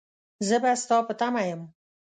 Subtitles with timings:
[0.47, 1.61] زه به ستا په تمه يم.